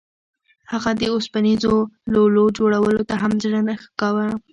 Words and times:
هغه 0.71 0.91
د 1.01 1.03
اوسپنیزو 1.15 1.73
لولو 2.13 2.43
جوړولو 2.57 3.01
ته 3.09 3.15
هم 3.23 3.33
زړه 3.43 3.61
نه 3.67 3.73
ښه 3.81 3.89
کاوه 3.99 4.27